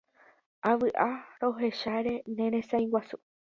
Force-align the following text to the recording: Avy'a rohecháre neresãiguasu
Avy'a 0.69 1.05
rohecháre 1.41 2.15
neresãiguasu 2.35 3.17